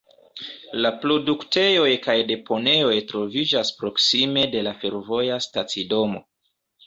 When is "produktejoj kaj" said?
1.01-2.15